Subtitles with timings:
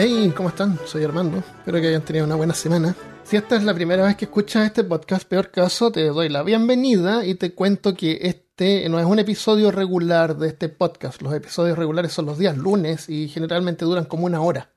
[0.00, 0.78] Hey, ¿cómo están?
[0.86, 1.38] Soy Armando.
[1.38, 2.94] Espero que hayan tenido una buena semana.
[3.24, 6.44] Si esta es la primera vez que escuchas este podcast, peor caso, te doy la
[6.44, 11.20] bienvenida y te cuento que este no es un episodio regular de este podcast.
[11.20, 14.70] Los episodios regulares son los días lunes y generalmente duran como una hora.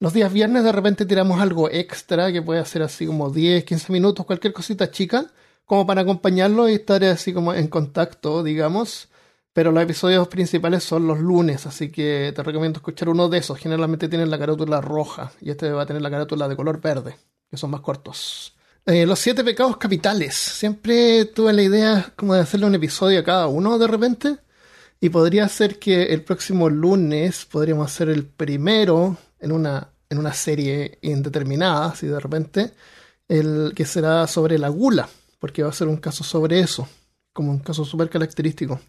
[0.00, 3.92] Los días viernes de repente tiramos algo extra que puede ser así como 10, 15
[3.92, 5.26] minutos, cualquier cosita chica,
[5.66, 9.10] como para acompañarlo y estar así como en contacto, digamos.
[9.52, 13.58] Pero los episodios principales son los lunes, así que te recomiendo escuchar uno de esos.
[13.58, 17.16] Generalmente tienen la carátula roja y este va a tener la carátula de color verde,
[17.50, 18.54] que son más cortos.
[18.86, 20.34] Eh, los siete pecados capitales.
[20.34, 24.38] Siempre tuve la idea como de hacerle un episodio a cada uno de repente.
[25.00, 30.32] Y podría ser que el próximo lunes podríamos hacer el primero en una, en una
[30.32, 32.72] serie indeterminada, así de repente,
[33.28, 35.08] el que será sobre la gula,
[35.40, 36.88] porque va a ser un caso sobre eso,
[37.32, 38.80] como un caso súper característico.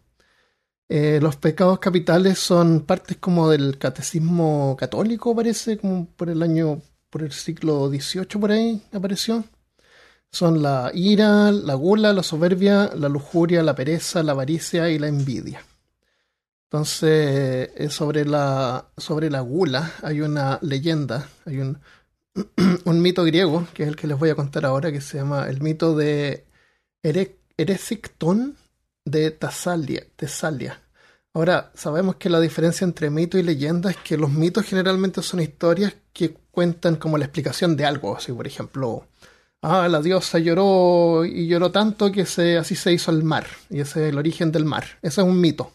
[0.96, 6.84] Eh, los pecados capitales son partes como del catecismo católico, parece, como por el año,
[7.10, 9.44] por el siglo XVIII por ahí apareció.
[10.32, 15.08] Son la ira, la gula, la soberbia, la lujuria, la pereza, la avaricia y la
[15.08, 15.66] envidia.
[16.66, 21.80] Entonces, eh, sobre, la, sobre la gula hay una leyenda, hay un,
[22.86, 25.50] un mito griego, que es el que les voy a contar ahora, que se llama
[25.50, 26.46] el mito de
[27.58, 28.58] Eresictón
[29.06, 30.83] de Tesalia, Tesalia.
[31.36, 35.40] Ahora, sabemos que la diferencia entre mito y leyenda es que los mitos generalmente son
[35.40, 38.16] historias que cuentan como la explicación de algo.
[38.16, 39.08] Así, por ejemplo,
[39.64, 43.48] ah, la diosa lloró y lloró tanto que se, así se hizo el mar.
[43.72, 44.86] Y ese es el origen del mar.
[45.02, 45.72] Ese es un mito.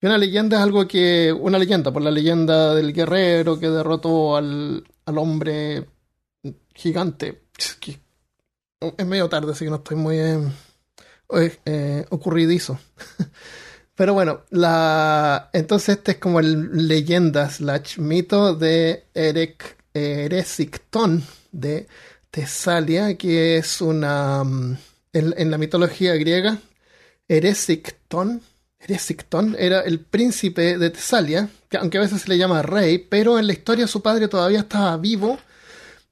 [0.00, 1.32] Y una leyenda es algo que.
[1.32, 5.86] Una leyenda, por la leyenda del guerrero que derrotó al, al hombre
[6.74, 7.44] gigante.
[8.98, 10.18] Es medio tarde, así que no estoy muy.
[10.18, 10.50] Eh,
[11.64, 12.78] eh, ocurridizo.
[13.96, 21.88] Pero bueno, la entonces este es como el leyenda slash mito de Erec, Eresictón de
[22.30, 24.44] Tesalia, que es una...
[24.44, 24.76] Mm,
[25.14, 26.58] en, la mitología griega,
[27.26, 28.42] Eresictón
[29.58, 33.46] era el príncipe de Tesalia, que aunque a veces se le llama rey, pero en
[33.46, 35.38] la historia su padre todavía estaba vivo,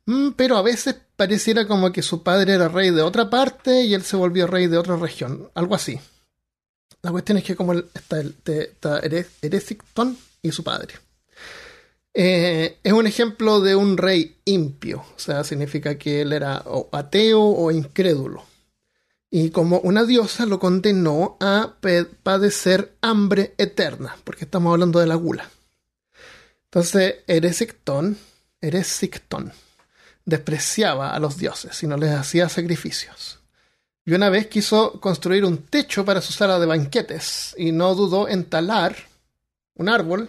[0.07, 3.93] mm, pero a veces pareciera como que su padre era rey de otra parte y
[3.93, 6.01] él se volvió rey de otra región, algo así.
[7.05, 8.99] La cuestión es que como está, el, está
[9.43, 10.95] Eresicton y su padre.
[12.15, 17.43] Eh, es un ejemplo de un rey impio, o sea, significa que él era ateo
[17.43, 18.47] o incrédulo.
[19.31, 21.75] Y como una diosa lo condenó a
[22.23, 25.51] padecer hambre eterna, porque estamos hablando de la gula.
[26.65, 28.17] Entonces, Eresicton,
[28.63, 29.53] Eresicton
[30.25, 33.44] despreciaba a los dioses y no les hacía sacrificios
[34.05, 38.29] y una vez quiso construir un techo para su sala de banquetes y no dudó
[38.29, 38.97] en talar
[39.75, 40.29] un árbol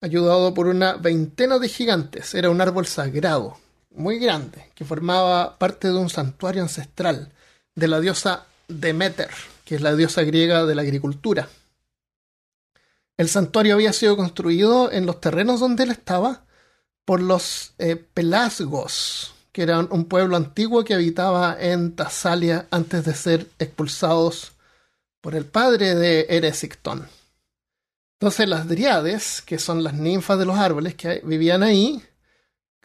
[0.00, 2.34] ayudado por una veintena de gigantes.
[2.34, 3.58] Era un árbol sagrado,
[3.90, 7.32] muy grande, que formaba parte de un santuario ancestral
[7.74, 9.30] de la diosa Demeter,
[9.64, 11.48] que es la diosa griega de la agricultura.
[13.16, 16.44] El santuario había sido construido en los terrenos donde él estaba
[17.04, 23.14] por los eh, pelasgos, que era un pueblo antiguo que habitaba en Tasalia antes de
[23.14, 24.52] ser expulsados
[25.22, 27.08] por el padre de Eresictón.
[28.20, 32.02] Entonces las driades, que son las ninfas de los árboles que vivían ahí,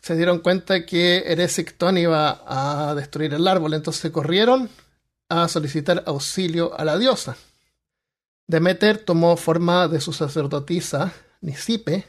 [0.01, 4.69] se dieron cuenta que Eresictón iba a destruir el árbol, entonces corrieron
[5.27, 7.35] a solicitar auxilio a la diosa.
[8.47, 11.11] Demeter tomó forma de su sacerdotisa,
[11.41, 12.05] Nisipe,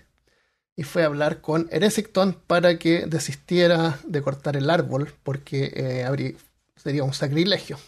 [0.77, 6.37] y fue a hablar con Eresictón para que desistiera de cortar el árbol porque eh,
[6.77, 7.79] sería un sacrilegio.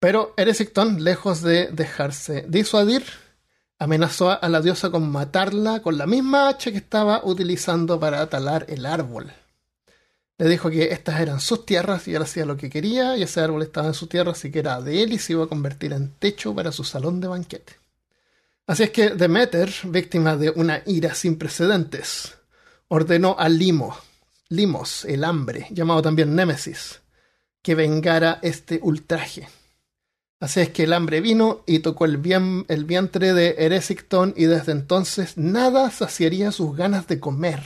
[0.00, 3.04] Pero Eresictón, lejos de dejarse disuadir,
[3.78, 8.66] amenazó a la diosa con matarla con la misma hacha que estaba utilizando para talar
[8.68, 9.32] el árbol.
[10.38, 13.40] Le dijo que estas eran sus tierras y él hacía lo que quería y ese
[13.40, 15.92] árbol estaba en su tierra, así que era de él y se iba a convertir
[15.92, 17.87] en techo para su salón de banquete.
[18.68, 22.36] Así es que Demeter, víctima de una ira sin precedentes,
[22.88, 23.96] ordenó a Limo,
[24.50, 27.00] Limos, el hambre, llamado también Némesis,
[27.62, 29.48] que vengara este ultraje.
[30.38, 32.20] Así es que el hambre vino y tocó el,
[32.68, 37.62] el vientre de Eresictón y desde entonces nada saciaría sus ganas de comer.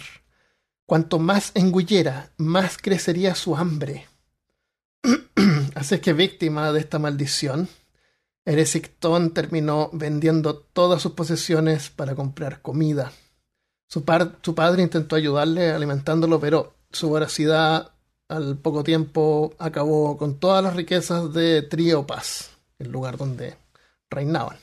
[0.86, 4.06] Cuanto más engullera, más crecería su hambre.
[5.74, 7.68] Así es que víctima de esta maldición,
[8.44, 13.12] Eresictón terminó vendiendo todas sus posesiones para comprar comida.
[13.86, 17.92] Su, padre intentó ayudarle alimentándolo, pero su voracidad
[18.28, 23.54] al poco tiempo acabó con todas las riquezas de Triopas, el lugar donde
[24.10, 24.56] reinaban.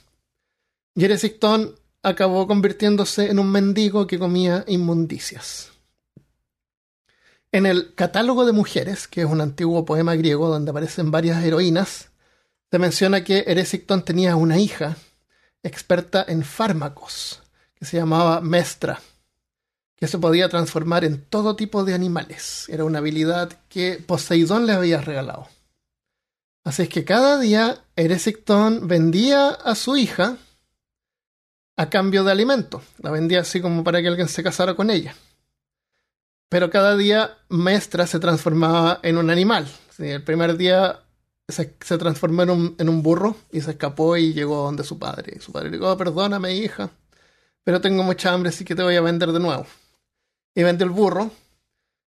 [0.95, 5.71] Y Eresictón acabó convirtiéndose en un mendigo que comía inmundicias.
[7.51, 12.08] En el Catálogo de Mujeres, que es un antiguo poema griego donde aparecen varias heroínas,
[12.71, 14.95] se menciona que Eresictón tenía una hija
[15.63, 17.41] experta en fármacos,
[17.75, 19.01] que se llamaba Mestra,
[19.95, 22.69] que se podía transformar en todo tipo de animales.
[22.69, 25.47] Era una habilidad que Poseidón le había regalado.
[26.63, 30.37] Así es que cada día Eresictón vendía a su hija
[31.75, 32.83] a cambio de alimento.
[32.99, 35.15] La vendía así como para que alguien se casara con ella.
[36.49, 39.67] Pero cada día Mestra se transformaba en un animal.
[39.97, 40.99] el primer día
[41.51, 45.33] se, transformó en un, burro y se escapó y llegó donde su padre.
[45.37, 46.89] Y su padre le dijo, oh, perdóname hija,
[47.63, 49.65] pero tengo mucha hambre, así que te voy a vender de nuevo.
[50.55, 51.31] Y vendió el burro.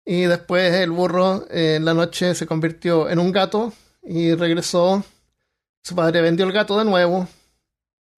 [0.05, 3.73] Y después el burro eh, en la noche se convirtió en un gato
[4.03, 5.05] y regresó.
[5.83, 7.29] Su padre vendió el gato de nuevo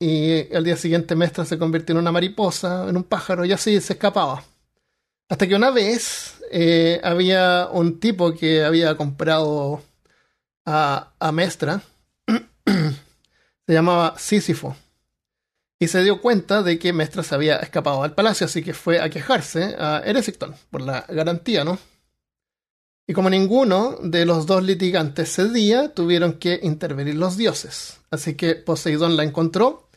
[0.02, 3.80] y al día siguiente Mestra se convirtió en una mariposa, en un pájaro, y así
[3.80, 4.42] se escapaba.
[5.28, 9.80] Hasta que una vez eh, había un tipo que había comprado
[10.64, 11.82] a, a Mestra,
[12.66, 14.76] se llamaba Sísifo,
[15.78, 19.00] y se dio cuenta de que Mestra se había escapado al palacio, así que fue
[19.00, 21.78] a quejarse a Eresicton por la garantía, ¿no?
[23.06, 27.98] Y como ninguno de los dos litigantes cedía, tuvieron que intervenir los dioses.
[28.12, 29.88] Así que Poseidón la encontró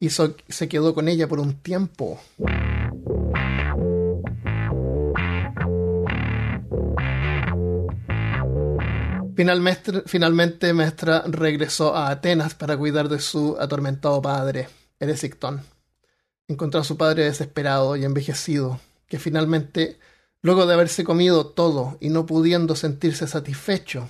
[0.00, 2.18] y se quedó con ella por un tiempo.
[9.34, 14.68] Finalmente, Mestra regresó a Atenas para cuidar de su atormentado padre,
[15.00, 15.62] Eresictón.
[16.46, 19.98] Encontró a su padre desesperado y envejecido, que finalmente,
[20.42, 24.08] luego de haberse comido todo y no pudiendo sentirse satisfecho,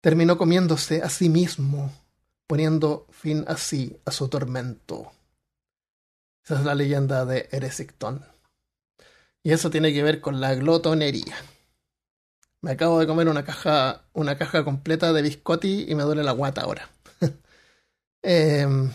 [0.00, 1.92] terminó comiéndose a sí mismo
[2.46, 5.12] poniendo fin así a su tormento.
[6.44, 8.24] Esa es la leyenda de Eresictón.
[9.42, 11.34] Y eso tiene que ver con la glotonería.
[12.64, 16.32] Me acabo de comer una caja, una caja completa de biscotti y me duele la
[16.32, 16.88] guata ahora.
[18.22, 18.90] Em,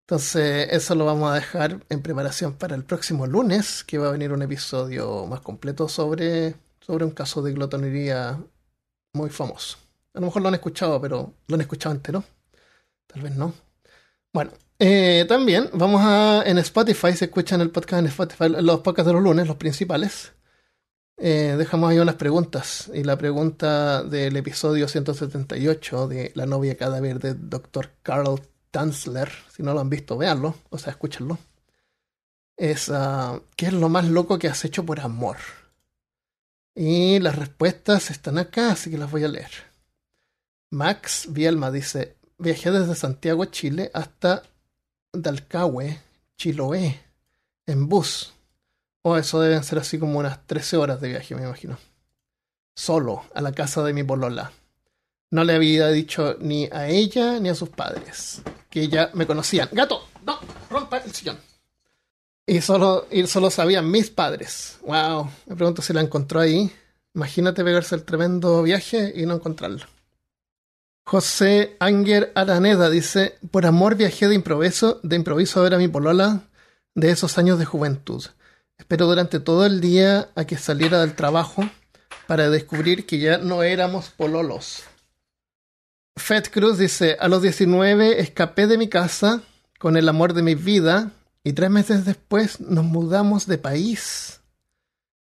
[0.00, 4.10] entonces, eso lo vamos a dejar en preparación para el próximo lunes, que va a
[4.10, 8.42] venir un episodio más completo sobre, sobre un caso de glotonería
[9.12, 9.78] muy famoso.
[10.14, 12.24] A lo mejor lo han escuchado, pero lo han escuchado entero.
[13.06, 13.54] Tal vez no.
[14.32, 14.50] Bueno,
[14.80, 19.12] eh, también vamos a en Spotify, se escuchan el podcast en Spotify, los podcasts de
[19.12, 20.32] los lunes, los principales.
[21.20, 22.90] Eh, dejamos ahí unas preguntas.
[22.94, 27.90] Y la pregunta del episodio 178 de La novia cadáver de Dr.
[28.02, 31.38] Carl Tanzler, si no lo han visto, véanlo, o sea, escúchenlo.
[32.56, 35.36] Es, uh, ¿qué es lo más loco que has hecho por amor?
[36.74, 39.50] Y las respuestas están acá, así que las voy a leer.
[40.70, 44.44] Max Bielma dice, viajé desde Santiago, Chile, hasta
[45.12, 45.98] Dalcahue,
[46.36, 47.00] Chiloé,
[47.66, 48.34] en bus.
[49.10, 51.78] Oh, eso deben ser así como unas 13 horas de viaje, me imagino.
[52.76, 54.52] Solo, a la casa de mi polola.
[55.30, 59.70] No le había dicho ni a ella ni a sus padres, que ya me conocían.
[59.72, 60.06] ¡Gato!
[60.26, 60.38] ¡No!
[60.68, 61.38] ¡Rompa el sillón!
[62.46, 64.76] Y solo, y solo sabían mis padres.
[64.82, 65.30] ¡Wow!
[65.46, 66.70] Me pregunto si la encontró ahí.
[67.14, 69.86] Imagínate pegarse el tremendo viaje y no encontrarlo.
[71.06, 75.88] José Anger Araneda dice, por amor viajé de improviso, de improviso a ver a mi
[75.88, 76.42] polola
[76.94, 78.22] de esos años de juventud.
[78.78, 81.68] Espero durante todo el día a que saliera del trabajo
[82.26, 84.84] para descubrir que ya no éramos pololos.
[86.16, 89.42] Fed Cruz dice, a los 19 escapé de mi casa
[89.78, 91.10] con el amor de mi vida
[91.42, 94.40] y tres meses después nos mudamos de país.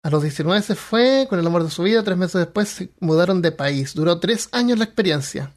[0.03, 2.91] A los 19 se fue con el amor de su vida, tres meses después se
[3.01, 3.95] mudaron de país.
[3.95, 5.55] Duró tres años la experiencia.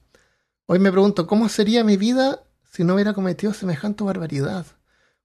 [0.68, 4.66] Hoy me pregunto, ¿cómo sería mi vida si no hubiera cometido semejante barbaridad?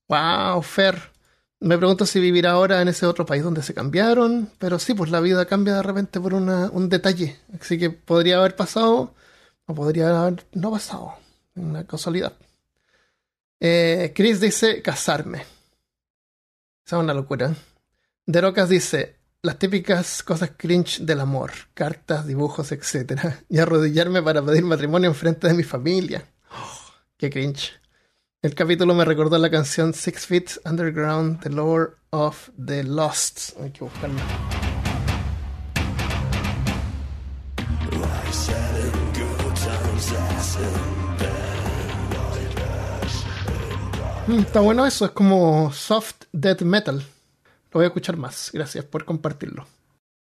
[0.09, 1.13] ¡Wow, Fer!
[1.61, 5.11] Me pregunto si vivir ahora en ese otro país donde se cambiaron, pero sí, pues
[5.11, 7.37] la vida cambia de repente por un detalle.
[7.61, 9.15] Así que podría haber pasado
[9.67, 11.15] o podría haber no pasado.
[11.55, 12.33] Una casualidad.
[13.61, 15.41] Eh, Chris dice casarme.
[16.87, 17.55] Esa es una locura.
[18.25, 23.21] De Rocas dice las típicas cosas cringe del amor, cartas, dibujos, etc.
[23.49, 26.27] Y arrodillarme para pedir matrimonio en frente de mi familia.
[26.51, 27.80] Oh, qué cringe.
[28.43, 33.51] El capítulo me recordó la canción Six Feet Underground, The Lord of the Lost.
[33.61, 34.23] Hay que buscarla.
[44.27, 46.97] Mm, está bueno eso, es como soft death metal.
[46.97, 47.05] Lo
[47.73, 48.51] voy a escuchar más.
[48.55, 49.67] Gracias por compartirlo.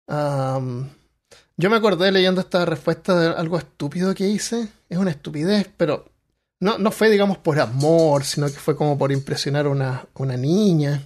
[0.10, 4.68] yo me acordé leyendo esta respuesta de algo estúpido que hice.
[4.90, 6.19] Es una estupidez, pero
[6.60, 10.36] no, no fue, digamos, por amor, sino que fue como por impresionar a una, una
[10.36, 11.04] niña.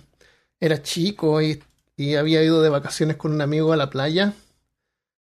[0.59, 1.61] Era chico y,
[1.95, 4.33] y, había ido de vacaciones con un amigo a la playa.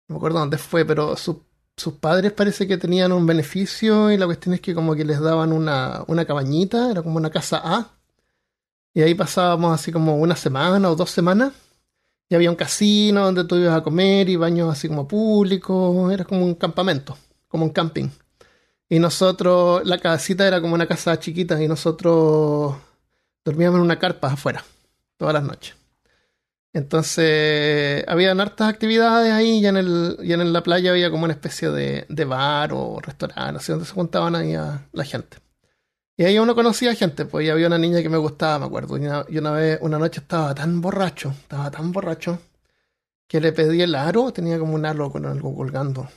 [0.09, 4.27] No me acuerdo dónde fue, pero sus padres parece que tenían un beneficio y la
[4.27, 7.93] cuestión es que como que les daban una, una cabañita, era como una casa A.
[8.95, 11.53] Y ahí pasábamos así como una semana o dos semanas.
[12.29, 16.13] Y había un casino donde tú ibas a comer y baños así como públicos.
[16.13, 17.17] Era como un campamento,
[17.49, 18.09] como un camping.
[18.89, 22.77] Y nosotros, la casita era como una casa chiquita y nosotros
[23.45, 24.65] dormíamos en una carpa afuera,
[25.17, 25.75] todas las noches.
[26.73, 31.33] Entonces, habían hartas actividades ahí y en, el, y en la playa había como una
[31.33, 35.39] especie de, de bar o restaurante, así donde se juntaban ahí a la gente.
[36.17, 38.97] Y ahí uno conocía gente, pues y había una niña que me gustaba, me acuerdo.
[38.99, 42.41] Y una, y una vez, una noche estaba tan borracho, estaba tan borracho,
[43.29, 46.09] que le pedí el aro, tenía como un aro con algo colgando.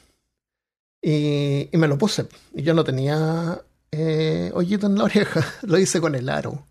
[1.01, 2.27] Y, me lo puse.
[2.53, 3.59] Y yo no tenía
[3.91, 5.45] eh, hoyito en la oreja.
[5.63, 6.67] Lo hice con el aro.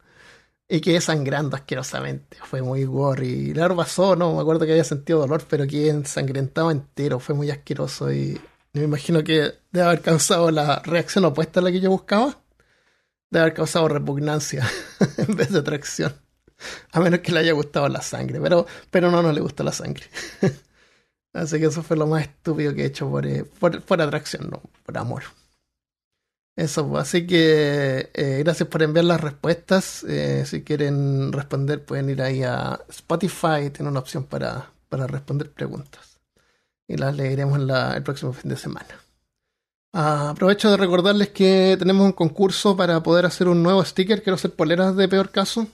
[0.68, 2.36] Y quedé sangrando asquerosamente.
[2.44, 3.26] Fue muy gore.
[3.26, 7.18] Y el aro pasó, no me acuerdo que había sentido dolor, pero quedé ensangrentado entero.
[7.18, 8.12] Fue muy asqueroso.
[8.12, 8.40] Y
[8.72, 12.38] me imagino que debe haber causado la reacción opuesta a la que yo buscaba.
[13.30, 14.68] Debe haber causado repugnancia
[15.18, 16.14] en vez de atracción.
[16.92, 18.40] A menos que le haya gustado la sangre.
[18.40, 20.04] Pero, pero no, no le gusta la sangre.
[21.32, 24.62] Así que eso fue lo más estúpido que he hecho por, eh, por, atracción, no,
[24.84, 25.22] por amor.
[26.56, 30.04] Eso, pues, así que eh, gracias por enviar las respuestas.
[30.04, 35.52] Eh, si quieren responder, pueden ir ahí a Spotify, tiene una opción para, para responder
[35.52, 36.18] preguntas.
[36.88, 39.00] Y las leeremos el próximo fin de semana.
[39.92, 44.22] Ah, aprovecho de recordarles que tenemos un concurso para poder hacer un nuevo sticker.
[44.22, 45.68] Quiero hacer poleras de peor caso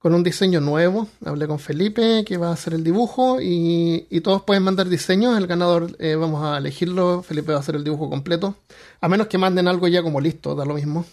[0.00, 1.08] con un diseño nuevo.
[1.24, 5.36] Hablé con Felipe que va a hacer el dibujo y, todos pueden mandar diseños.
[5.38, 7.22] El ganador eh, vamos a elegirlo.
[7.22, 8.56] Felipe va a hacer el dibujo completo.
[9.00, 11.04] A menos que manden algo ya como listo, da lo mismo.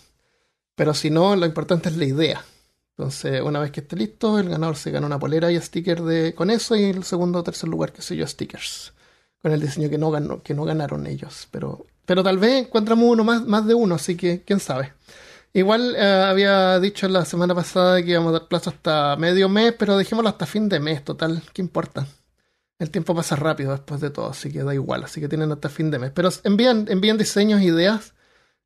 [0.75, 2.45] Pero si no, lo importante es la idea.
[2.97, 6.33] Entonces, una vez que esté listo, el ganador se gana una polera y sticker de,
[6.33, 8.93] con eso y el segundo o tercer lugar, que sé yo, stickers.
[9.41, 11.47] Con el diseño que no, ganó, que no ganaron ellos.
[11.51, 14.93] Pero, pero tal vez encontramos uno más, más de uno, así que quién sabe.
[15.57, 19.73] Igual eh, había dicho la semana pasada que íbamos a dar plazo hasta medio mes,
[19.73, 22.05] pero dejémoslo hasta fin de mes, total, ¿qué importa?
[22.77, 25.69] El tiempo pasa rápido después de todo, así que da igual, así que tienen hasta
[25.69, 26.11] fin de mes.
[26.11, 28.13] Pero envían, envían diseños, ideas,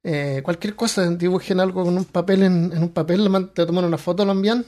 [0.03, 4.25] eh, cualquier cosa, dibujen algo con un papel en, un papel, te toman una foto,
[4.25, 4.65] lo envían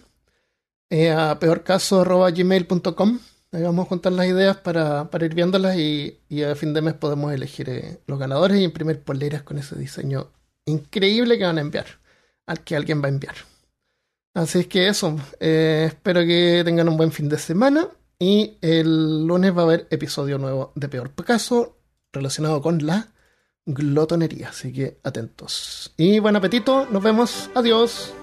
[0.90, 3.20] eh, a peorcaso.gmail.com.
[3.52, 6.94] Ahí vamos a juntar las ideas para, ir viéndolas y, y, a fin de mes
[6.94, 10.32] podemos elegir los ganadores y imprimir poleras con ese diseño
[10.66, 12.02] increíble que van a enviar
[12.46, 13.36] al que alguien va a enviar.
[14.34, 19.28] Así es que eso, eh, espero que tengan un buen fin de semana y el
[19.28, 21.78] lunes va a haber episodio nuevo de Peor Caso
[22.12, 23.10] relacionado con la
[23.66, 25.94] glotonería, así que atentos.
[25.98, 28.14] Y buen apetito, nos vemos, adiós.